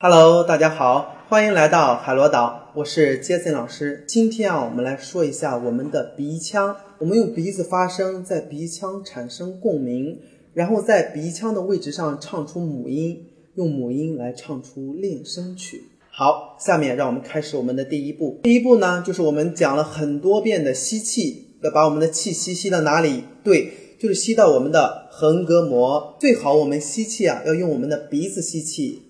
[0.00, 4.04] Hello，大家好，欢迎来到海螺岛，我是杰森老师。
[4.08, 6.76] 今天啊，我们来说一下我们的鼻腔。
[6.98, 10.18] 我们用鼻子发声，在鼻腔产生共鸣，
[10.52, 15.84] 然后在鼻腔的位置上唱出母音，用母音来唱出练声曲。
[16.10, 18.40] 好，下面让我们开始我们的第一步。
[18.42, 23.22] 第一步呢，就是我们讲了很多遍的吸气，要把我们的气息吸到哪里？
[23.44, 26.16] 对，就是吸到我们的横膈膜。
[26.20, 29.03] 最好我们吸气啊，要用我们的鼻子吸气。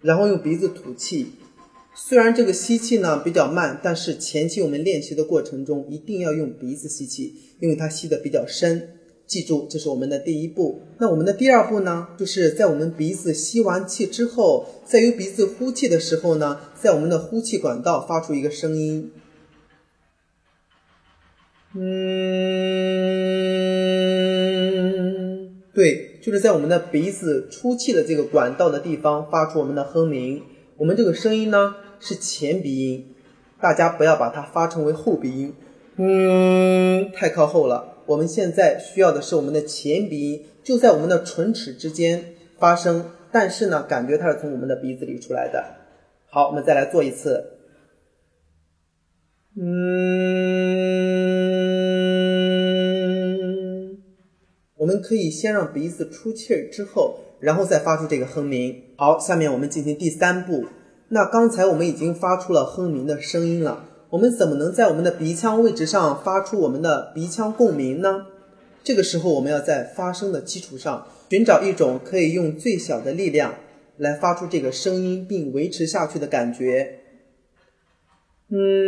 [0.00, 1.32] 然后用鼻子吐气，
[1.94, 8.96] 虽然这个吸气呢比较慢，但是前期我们练习的过程中一定要用鼻子吸气，因为它吸的比较深。
[9.26, 10.82] 记住，这是我们的第一步。
[10.98, 19.12] 那我们的第二步呢，就是在我们鼻子吸完气之后，在由鼻子呼气的时候呢，在我们的呼气管道发出一个声音，
[21.74, 22.09] 嗯，
[26.20, 30.42] 就是在我们的鼻子出气的这个管道的地方发出我们的哼鸣，
[30.76, 33.14] 我们这个声音呢是前鼻音，
[33.60, 35.54] 大家不要把它发成为后鼻音，
[35.96, 37.96] 嗯，太靠后了。
[38.06, 42.24] 我们现在需要的是我们的前鼻音，就在我们的唇齿之间
[42.58, 45.64] 发声，但是呢，感觉它是从我们的鼻子里出来的。
[46.28, 47.54] 好，我们再来做一次，
[49.56, 50.59] 嗯。
[54.90, 58.82] 我们可以先让鼻子出气儿之后，然后再发出这个哼鸣。
[58.96, 60.64] 好，下面我们进行第三步。
[61.10, 68.26] 那刚才我们已经发出了哼鸣的声音了，我们怎么能在我们的鼻腔位置上发出我们的鼻腔共鸣呢？
[68.82, 73.54] 这个时候，我们要在发声的基础上寻找一种可以用最小的力量
[73.96, 76.98] 来发出这个声音并维持下去的感觉。
[78.48, 78.80] 嗯。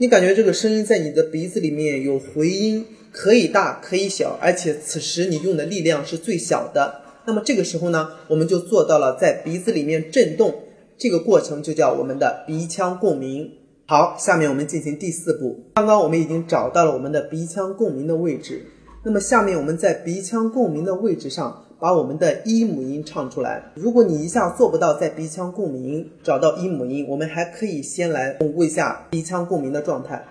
[0.00, 7.00] 你感觉这个声音在你的鼻子里面有回音，可以大可以小，而且此时你用的力量是最小的。
[7.26, 10.54] 那么这个时候呢，我们就做到了在鼻子里面震动，
[10.96, 13.50] 这个过程就叫我们的鼻腔共鸣。
[13.86, 15.64] 好，下面我们进行第四步。
[15.74, 18.66] 刚刚我们已经找到了我们的鼻腔共鸣的位置，
[19.04, 21.64] 那么下面我们在鼻腔共鸣的位置上。
[21.80, 23.62] 把我们的一母音唱出来。
[23.74, 30.24] 如果你一下做不到在鼻腔共鸣找到一母音，我们还可以先来巩固一下鼻腔共鸣的状态。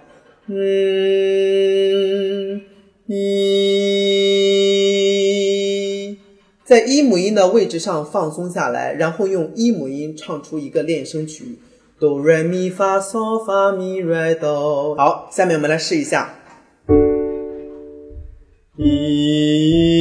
[0.48, 0.56] 嗯，
[3.06, 3.18] 一，
[6.66, 11.60] 在一母音的位置上放松下来，然后用一母音唱出一个练声曲：
[12.00, 14.96] 哆来咪发嗦发咪来哆。
[14.96, 16.34] 好，下面我们来试一下。
[18.78, 19.97] 一。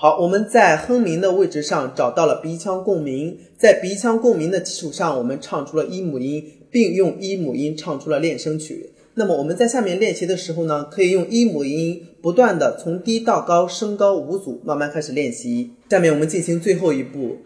[0.00, 8.90] 好，我们在哼鸣的位置上找到了鼻腔共鸣，在鼻腔共鸣的基础上，我们唱出了一母音，并用一母音唱出了练声曲。
[9.14, 15.72] 那么我们在下面练习的时候呢，可以用一母音不断的从低到高升高五组，慢慢开始练习。
[15.90, 17.38] 下面我们进行最后一步，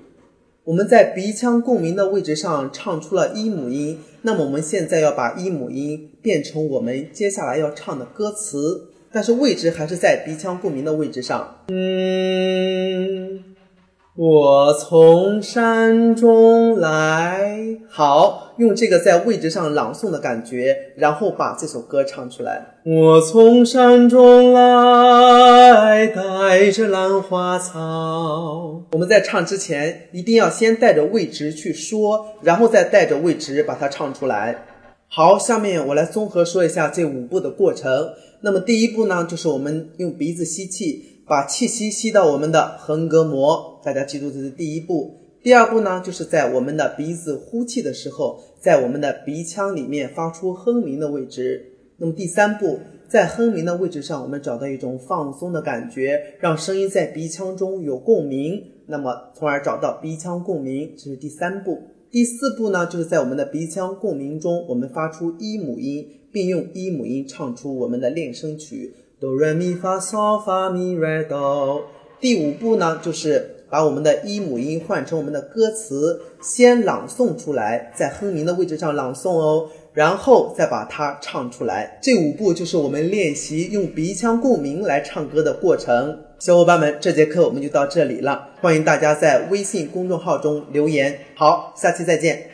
[0.65, 8.89] 我们在鼻腔共鸣的位置上唱出了一母音，那么我们现在要把一母音变成我们接下来要唱的歌词。
[9.11, 11.65] 但是位置还是在鼻腔共鸣的位置上。
[11.67, 13.43] 嗯，
[14.15, 17.79] 我从山中来。
[17.89, 22.63] 好，用这个在位置上朗诵的感觉，然后把这首歌唱出来。
[22.85, 28.83] 我从山中来，带着兰花草。
[28.93, 34.67] 我们在唱之前，一定要先带着位置去说，然后再带着位置把它唱出来。
[35.09, 38.11] 好，下面我来综合说一下这五步的过程。
[38.43, 45.19] 那么第一步呢，就是我们用鼻子吸气，把气息吸到我们的横膈膜，大家记住这是第一步。
[45.43, 51.65] 第二步呢，就是在我们的鼻子呼气的时候，在我们的鼻腔里面发出哼鸣的位置。
[51.97, 61.83] 那么第三步，在哼鸣的位置上，我们找到一种放松的感觉，让声音在鼻腔中有共鸣，那么从而找到鼻腔共鸣，这是第三步。
[62.11, 71.85] 第四步呢，就是在我们的鼻腔共鸣中，我们发出一母音，并用一母音唱出我们的练声曲哆来咪发嗦发咪来哆。
[72.21, 79.69] 第五步呢，就是把我们的一母音换成我们的歌词，先朗诵出来，在哼鸣的位置上朗诵哦。
[79.93, 86.19] 然后再把它唱出来，这五步就是我们练习用鼻腔共鸣来唱歌的过程。
[86.41, 91.17] 小伙伴们，这节课我们就到这里了，欢迎大家在微信公众号中留言。
[91.37, 92.52] 好，下期再见。